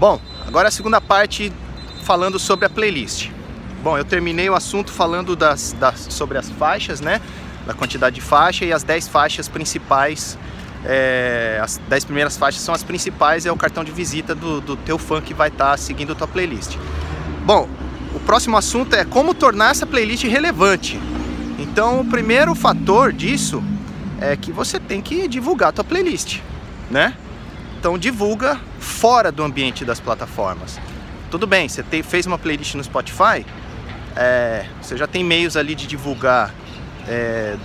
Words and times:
Bom, 0.00 0.18
agora 0.46 0.68
a 0.68 0.70
segunda 0.70 0.98
parte 0.98 1.52
falando 2.04 2.38
sobre 2.38 2.64
a 2.64 2.70
playlist. 2.70 3.28
Bom, 3.82 3.98
eu 3.98 4.04
terminei 4.04 4.48
o 4.48 4.54
assunto 4.54 4.90
falando 4.90 5.36
das, 5.36 5.76
das, 5.78 6.06
sobre 6.08 6.38
as 6.38 6.48
faixas, 6.48 7.02
né? 7.02 7.20
Da 7.66 7.74
quantidade 7.74 8.14
de 8.14 8.22
faixa 8.22 8.64
e 8.64 8.72
as 8.72 8.82
10 8.82 9.08
faixas 9.08 9.46
principais. 9.46 10.38
É, 10.86 11.60
as 11.62 11.78
10 11.86 12.06
primeiras 12.06 12.38
faixas 12.38 12.62
são 12.62 12.74
as 12.74 12.82
principais, 12.82 13.44
é 13.44 13.52
o 13.52 13.56
cartão 13.56 13.84
de 13.84 13.92
visita 13.92 14.34
do, 14.34 14.62
do 14.62 14.74
teu 14.74 14.96
fã 14.96 15.20
que 15.20 15.34
vai 15.34 15.48
estar 15.48 15.72
tá 15.72 15.76
seguindo 15.76 16.12
a 16.12 16.14
tua 16.14 16.26
playlist. 16.26 16.78
Bom, 17.44 17.68
o 18.14 18.20
próximo 18.20 18.56
assunto 18.56 18.96
é 18.96 19.04
como 19.04 19.34
tornar 19.34 19.72
essa 19.72 19.84
playlist 19.84 20.24
relevante. 20.24 20.98
Então, 21.58 22.00
o 22.00 22.06
primeiro 22.06 22.54
fator 22.54 23.12
disso 23.12 23.62
é 24.18 24.34
que 24.34 24.50
você 24.50 24.80
tem 24.80 25.02
que 25.02 25.28
divulgar 25.28 25.68
a 25.68 25.72
tua 25.72 25.84
playlist, 25.84 26.38
né? 26.90 27.14
Então, 27.78 27.98
divulga 27.98 28.58
fora 28.80 29.30
do 29.30 29.44
ambiente 29.44 29.84
das 29.84 30.00
plataformas. 30.00 30.80
Tudo 31.30 31.46
bem, 31.46 31.68
você 31.68 31.82
te, 31.82 32.02
fez 32.02 32.26
uma 32.26 32.38
playlist 32.38 32.74
no 32.74 32.82
Spotify, 32.82 33.46
é, 34.16 34.66
você 34.82 34.96
já 34.96 35.06
tem 35.06 35.22
meios 35.22 35.56
ali 35.56 35.76
de 35.76 35.86
divulgar 35.86 36.52
é, 37.06 37.56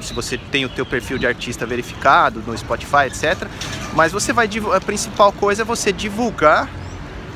se 0.00 0.14
você 0.14 0.38
tem 0.38 0.64
o 0.64 0.68
teu 0.68 0.86
perfil 0.86 1.18
de 1.18 1.26
artista 1.26 1.66
verificado 1.66 2.42
no 2.46 2.56
Spotify, 2.56 3.06
etc. 3.06 3.46
Mas 3.94 4.12
você 4.12 4.32
vai 4.32 4.48
a 4.74 4.80
principal 4.80 5.32
coisa 5.32 5.62
é 5.62 5.64
você 5.64 5.92
divulgar 5.92 6.68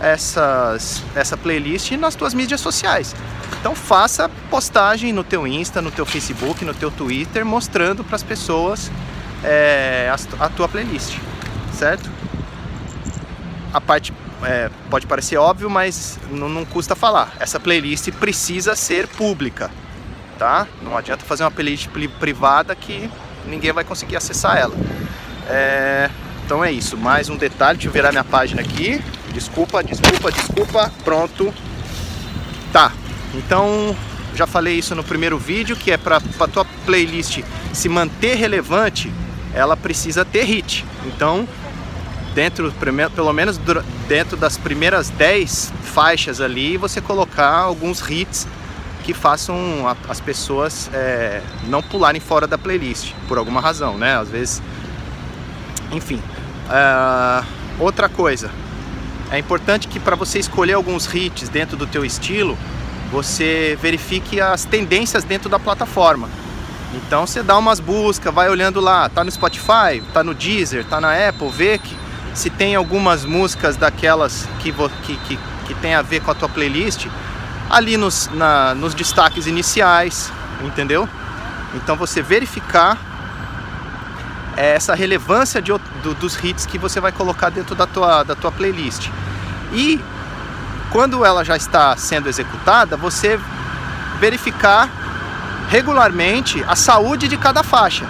essas, 0.00 1.02
essa 1.14 1.36
playlist 1.36 1.92
nas 1.92 2.14
tuas 2.14 2.34
mídias 2.34 2.60
sociais. 2.60 3.14
Então 3.60 3.74
faça 3.74 4.28
postagem 4.50 5.12
no 5.12 5.24
teu 5.24 5.46
Insta, 5.46 5.80
no 5.80 5.90
teu 5.90 6.04
Facebook, 6.04 6.64
no 6.64 6.74
teu 6.74 6.90
Twitter, 6.90 7.44
mostrando 7.44 8.04
para 8.04 8.16
as 8.16 8.22
pessoas 8.22 8.90
é, 9.42 10.10
a, 10.10 10.44
a, 10.44 10.48
tua 10.48 10.68
playlist, 10.68 11.16
certo? 11.72 12.10
A 13.74 13.80
parte 13.80 14.12
é, 14.44 14.70
pode 14.88 15.04
parecer 15.04 15.36
óbvio, 15.36 15.68
mas 15.68 16.16
não, 16.30 16.48
não 16.48 16.64
custa 16.64 16.94
falar. 16.94 17.34
Essa 17.40 17.58
playlist 17.58 18.08
precisa 18.12 18.76
ser 18.76 19.08
pública, 19.08 19.68
tá? 20.38 20.68
Não 20.80 20.96
adianta 20.96 21.24
fazer 21.24 21.42
uma 21.42 21.50
playlist 21.50 21.88
privada 22.20 22.72
que 22.76 23.10
ninguém 23.44 23.72
vai 23.72 23.82
conseguir 23.82 24.16
acessar 24.16 24.56
ela. 24.58 24.76
É, 25.48 26.08
então 26.46 26.64
é 26.64 26.70
isso. 26.70 26.96
Mais 26.96 27.28
um 27.28 27.36
detalhe, 27.36 27.78
deixa 27.78 27.88
eu 27.88 27.92
virar 27.92 28.12
minha 28.12 28.22
página 28.22 28.60
aqui. 28.60 29.02
Desculpa, 29.32 29.82
desculpa, 29.82 30.30
desculpa. 30.30 30.92
Pronto. 31.02 31.52
Tá. 32.72 32.92
Então, 33.34 33.96
já 34.36 34.46
falei 34.46 34.78
isso 34.78 34.94
no 34.94 35.02
primeiro 35.02 35.36
vídeo, 35.36 35.74
que 35.74 35.90
é 35.90 35.96
para 35.96 36.18
a 36.18 36.46
tua 36.46 36.64
playlist 36.86 37.40
se 37.72 37.88
manter 37.88 38.36
relevante, 38.36 39.12
ela 39.52 39.76
precisa 39.76 40.24
ter 40.24 40.44
hit. 40.44 40.84
Então, 41.06 41.48
dentro, 42.34 42.72
pelo 43.14 43.32
menos 43.32 43.58
dentro 44.08 44.36
das 44.36 44.58
primeiras 44.58 45.08
10 45.10 45.72
faixas 45.82 46.40
ali, 46.40 46.76
você 46.76 47.00
colocar 47.00 47.50
alguns 47.50 48.00
hits 48.10 48.46
que 49.04 49.14
façam 49.14 49.86
as 50.08 50.20
pessoas 50.20 50.90
é, 50.92 51.42
não 51.68 51.82
pularem 51.82 52.20
fora 52.20 52.46
da 52.46 52.56
playlist, 52.56 53.12
por 53.28 53.38
alguma 53.38 53.60
razão, 53.60 53.98
né? 53.98 54.16
Às 54.16 54.30
vezes, 54.30 54.62
enfim. 55.92 56.20
Uh, 56.66 57.44
outra 57.78 58.08
coisa, 58.08 58.50
é 59.30 59.38
importante 59.38 59.88
que 59.88 60.00
para 60.00 60.16
você 60.16 60.38
escolher 60.38 60.72
alguns 60.72 61.12
hits 61.12 61.50
dentro 61.50 61.76
do 61.76 61.86
teu 61.86 62.04
estilo, 62.04 62.56
você 63.12 63.78
verifique 63.80 64.40
as 64.40 64.64
tendências 64.64 65.22
dentro 65.22 65.50
da 65.50 65.58
plataforma. 65.58 66.28
Então 66.94 67.26
você 67.26 67.42
dá 67.42 67.58
umas 67.58 67.80
buscas, 67.80 68.32
vai 68.32 68.48
olhando 68.48 68.80
lá, 68.80 69.08
tá 69.08 69.22
no 69.22 69.30
Spotify, 69.30 70.02
tá 70.12 70.24
no 70.24 70.34
Deezer, 70.34 70.84
tá 70.84 71.00
na 71.00 71.28
Apple, 71.28 71.50
vê 71.50 71.76
que 71.76 72.03
se 72.34 72.50
tem 72.50 72.74
algumas 72.74 73.24
músicas 73.24 73.76
daquelas 73.76 74.46
que, 74.60 74.72
que, 74.72 75.16
que, 75.16 75.38
que 75.66 75.74
tem 75.74 75.94
a 75.94 76.02
ver 76.02 76.20
com 76.20 76.30
a 76.30 76.34
tua 76.34 76.48
playlist, 76.48 77.06
ali 77.70 77.96
nos, 77.96 78.28
na, 78.34 78.74
nos 78.74 78.92
destaques 78.92 79.46
iniciais, 79.46 80.30
entendeu? 80.62 81.08
Então 81.74 81.96
você 81.96 82.20
verificar 82.20 82.98
é 84.56 84.74
essa 84.74 84.94
relevância 84.94 85.60
de, 85.60 85.72
do, 86.02 86.14
dos 86.14 86.42
hits 86.42 86.66
que 86.66 86.78
você 86.78 87.00
vai 87.00 87.10
colocar 87.10 87.50
dentro 87.50 87.74
da 87.74 87.86
tua, 87.86 88.22
da 88.22 88.34
tua 88.34 88.52
playlist. 88.52 89.08
E 89.72 90.00
quando 90.90 91.24
ela 91.24 91.44
já 91.44 91.56
está 91.56 91.96
sendo 91.96 92.28
executada, 92.28 92.96
você 92.96 93.38
verificar 94.20 94.88
regularmente 95.68 96.62
a 96.68 96.76
saúde 96.76 97.26
de 97.26 97.36
cada 97.36 97.62
faixa. 97.62 98.06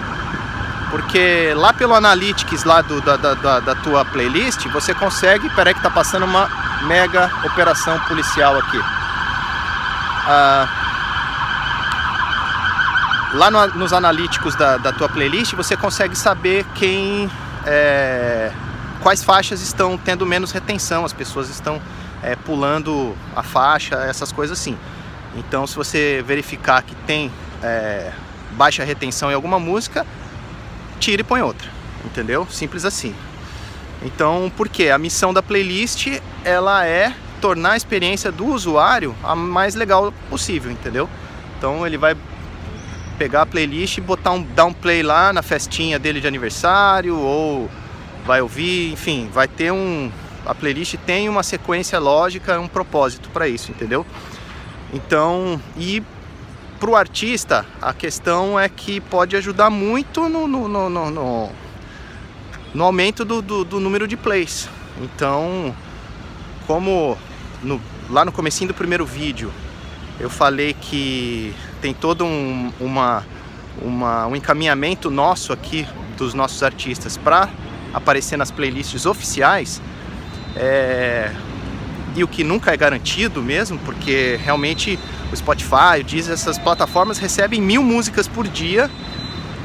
Porque 0.95 1.53
lá 1.57 1.73
pelo 1.73 1.93
Analytics 1.93 2.63
lá 2.63 2.81
do, 2.81 3.01
da, 3.01 3.17
da, 3.17 3.59
da 3.59 3.75
tua 3.75 4.05
playlist, 4.05 4.69
você 4.69 4.95
consegue. 4.95 5.51
Peraí 5.51 5.75
que 5.75 5.83
tá 5.83 5.91
passando 5.91 6.23
uma 6.23 6.49
mega 6.87 7.29
operação 7.45 7.99
policial 8.07 8.57
aqui. 8.57 8.81
Ah, 10.25 10.69
lá 13.33 13.51
no, 13.51 13.67
nos 13.75 13.93
analíticos 13.93 14.55
da, 14.55 14.77
da, 14.77 14.93
tua 14.93 15.09
playlist 15.09 15.55
você 15.55 15.77
consegue 15.77 16.15
saber 16.15 16.65
quem 16.77 17.29
é, 17.67 18.53
quais 19.03 19.25
faixas 19.25 19.63
estão 19.63 19.99
tendo 19.99 20.25
menos 20.25 20.53
retenção, 20.53 21.05
as 21.05 21.13
pessoas 21.13 21.51
estão 21.51 21.83
é, 22.23 22.37
pulando 22.37 23.17
a 23.35 23.43
faixa, 23.43 23.97
essas 23.97 24.31
coisas 24.31 24.57
assim. 24.57 24.79
Então, 25.35 25.67
se 25.67 25.75
você 25.75 26.23
verificar 26.25 26.83
que 26.83 26.95
tem 26.95 27.33
é, 27.65 28.13
baixa 28.53 28.85
retenção 28.85 29.29
em 29.33 29.35
alguma 29.35 29.59
música, 29.59 30.07
tira 30.99 31.23
e 31.23 31.25
põe 31.25 31.43
outra, 31.43 31.69
entendeu? 32.05 32.47
Simples 32.51 32.85
assim. 32.85 33.15
Então, 34.03 34.53
por 34.57 34.69
quê? 34.69 34.91
A 34.91 34.99
missão 34.99 35.33
da 35.33 35.43
playlist 35.43 36.21
ela 36.45 36.87
é 36.87 37.15
tornar 37.41 37.73
a 37.73 37.77
experiência 37.77 38.33
do 38.33 38.47
usuário 38.47 39.15
a 39.23 39.35
mais 39.35 39.75
legal 39.75 40.13
possível, 40.31 40.71
entendeu? 40.71 41.09
Então 41.59 41.87
ele 41.87 41.97
vai 41.97 42.17
pegar 43.19 43.43
a 43.43 43.47
playlist 43.47 43.99
e 43.99 44.01
botar 44.01 44.33
um 44.33 44.43
dar 44.43 44.65
um 44.65 44.73
play 44.73 45.03
lá 45.03 45.33
na 45.33 45.43
festinha 45.43 45.99
dele 45.99 46.21
de 46.21 46.27
aniversário 46.27 47.17
ou 47.17 47.71
vai 48.27 48.41
ouvir, 48.41 48.93
enfim, 48.93 49.29
vai 49.33 49.47
ter 49.47 49.71
um 49.71 50.11
a 50.47 50.55
playlist 50.55 50.97
tem 51.07 51.29
uma 51.29 51.43
sequência 51.43 51.99
lógica, 51.99 52.59
um 52.61 52.69
propósito 52.69 53.31
para 53.31 53.49
isso, 53.49 53.71
entendeu? 53.71 54.05
Então, 54.93 55.61
e 55.77 56.03
para 56.85 56.91
o 56.91 56.97
artista, 56.97 57.65
a 57.81 57.95
questão 57.95 58.61
é 58.61 58.69
que 58.69 59.01
pode 59.01 59.35
ajudar 59.37 59.71
muito 59.71 60.29
no, 60.29 60.47
no, 60.47 60.69
no, 60.69 60.91
no, 60.91 61.51
no 62.75 62.85
aumento 62.85 63.25
do, 63.25 63.41
do, 63.41 63.65
do, 63.65 63.81
número 63.81 64.07
de 64.07 64.19
plays. 64.19 64.69
Então, 65.01 65.75
como 66.67 67.17
no, 67.63 67.81
lá 68.11 68.23
no 68.23 68.31
comecinho 68.31 68.69
do 68.69 68.75
primeiro 68.75 69.07
vídeo 69.07 69.51
eu 70.21 70.29
falei 70.29 70.75
que 70.79 71.55
tem 71.81 71.95
todo 71.95 72.23
um, 72.23 72.71
uma, 72.79 73.25
uma, 73.81 74.27
um 74.27 74.37
encaminhamento 74.37 75.11
nosso 75.11 75.55
aqui 75.55 75.89
dos 76.19 76.35
nossos 76.35 76.63
artistas 76.63 77.17
para 77.17 77.49
aparecer 77.95 78.37
nas 78.37 78.51
playlists 78.51 79.07
oficiais, 79.07 79.81
é, 80.55 81.33
e 82.15 82.23
o 82.23 82.29
que 82.29 82.45
nunca 82.45 82.73
é 82.73 82.77
garantido 82.77 83.43
mesmo, 83.43 83.79
porque 83.79 84.39
realmente 84.43 84.99
o 85.33 85.37
Spotify, 85.37 86.01
o 86.01 86.05
Deezer, 86.05 86.33
essas 86.33 86.59
plataformas 86.59 87.19
recebem 87.19 87.61
mil 87.61 87.83
músicas 87.83 88.29
por 88.29 88.47
dia, 88.47 88.91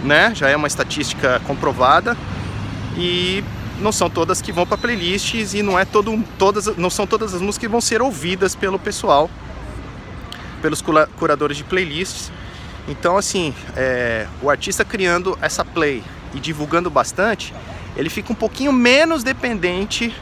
né? 0.03 0.33
Já 0.33 0.49
é 0.49 0.55
uma 0.55 0.67
estatística 0.67 1.39
comprovada 1.45 2.17
e 2.97 3.43
não 3.79 3.91
são 3.91 4.09
todas 4.09 4.41
que 4.41 4.51
vão 4.51 4.65
para 4.65 4.77
playlists 4.77 5.53
e 5.53 5.61
não 5.61 5.77
é 5.77 5.85
todo, 5.85 6.23
todas, 6.37 6.75
não 6.77 6.89
são 6.89 7.05
todas 7.05 7.33
as 7.33 7.41
músicas 7.41 7.59
que 7.59 7.67
vão 7.67 7.81
ser 7.81 8.01
ouvidas 8.01 8.55
pelo 8.55 8.79
pessoal, 8.79 9.29
pelos 10.61 10.83
curadores 11.17 11.55
de 11.55 11.63
playlists. 11.63 12.31
Então, 12.87 13.15
assim, 13.15 13.53
é, 13.75 14.25
o 14.41 14.49
artista 14.49 14.83
criando 14.83 15.37
essa 15.41 15.63
play 15.63 16.03
e 16.33 16.39
divulgando 16.39 16.89
bastante, 16.89 17.53
ele 17.95 18.09
fica 18.09 18.31
um 18.31 18.35
pouquinho 18.35 18.73
menos 18.73 19.23
dependente 19.23 20.13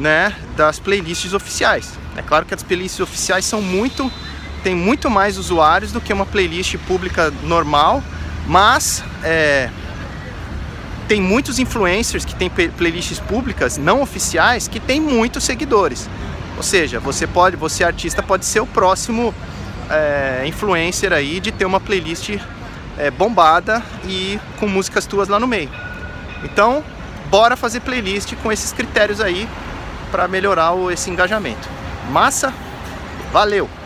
né, 0.00 0.34
das 0.56 0.80
playlists 0.80 1.34
oficiais. 1.34 1.92
É 2.16 2.22
claro 2.22 2.46
que 2.46 2.54
as 2.54 2.62
playlists 2.62 3.00
oficiais 3.00 3.44
são 3.44 3.60
muito 3.60 4.10
tem 4.62 4.74
muito 4.74 5.08
mais 5.08 5.38
usuários 5.38 5.90
do 5.90 6.00
que 6.02 6.12
uma 6.12 6.26
playlist 6.26 6.76
pública 6.86 7.32
normal, 7.44 8.02
mas 8.46 9.02
é, 9.24 9.70
tem 11.08 11.20
muitos 11.20 11.58
influencers 11.58 12.26
que 12.26 12.34
têm 12.34 12.50
playlists 12.50 13.18
públicas 13.18 13.78
não 13.78 14.02
oficiais 14.02 14.68
que 14.68 14.78
têm 14.78 15.00
muitos 15.00 15.44
seguidores. 15.44 16.10
Ou 16.58 16.62
seja, 16.62 17.00
você 17.00 17.26
pode, 17.26 17.56
você 17.56 17.82
artista 17.84 18.22
pode 18.22 18.44
ser 18.44 18.60
o 18.60 18.66
próximo 18.66 19.34
é, 19.88 20.42
influencer 20.46 21.10
aí 21.10 21.40
de 21.40 21.50
ter 21.50 21.64
uma 21.64 21.80
playlist 21.80 22.36
é, 22.98 23.10
bombada 23.10 23.82
e 24.04 24.38
com 24.58 24.68
músicas 24.68 25.06
tuas 25.06 25.26
lá 25.28 25.40
no 25.40 25.46
meio. 25.46 25.70
Então, 26.44 26.84
bora 27.30 27.56
fazer 27.56 27.80
playlist 27.80 28.34
com 28.42 28.52
esses 28.52 28.72
critérios 28.72 29.22
aí 29.22 29.48
para 30.10 30.28
melhorar 30.28 30.74
esse 30.90 31.10
engajamento. 31.10 31.68
Massa? 32.10 32.52
Valeu! 33.32 33.79